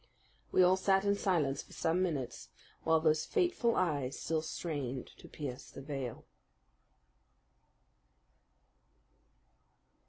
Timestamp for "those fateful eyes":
2.99-4.17